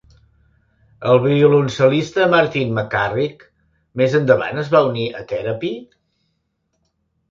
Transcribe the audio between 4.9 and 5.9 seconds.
unir a Therapy?